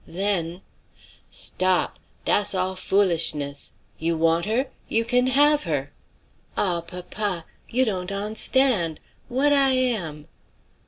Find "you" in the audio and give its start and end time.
3.99-4.17, 4.89-5.05, 7.69-7.85